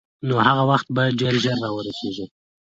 [0.27, 2.25] نو هغه وخت به ډېر ژر را ورسېږي.